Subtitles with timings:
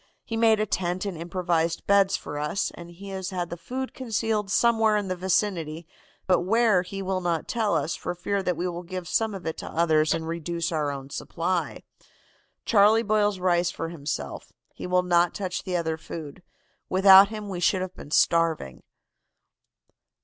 [0.23, 4.49] He made a tent and improvised beds for us, and he has the food concealed
[4.49, 5.85] somewhere in the vicinity,
[6.25, 9.45] but where he will not tell us, for fear that we will give some of
[9.45, 11.83] it to others and reduce our own supply.
[12.65, 14.51] Charlie boils rice for himself.
[14.73, 16.41] He will not touch the other food.
[16.89, 18.81] Without him we should have been starving.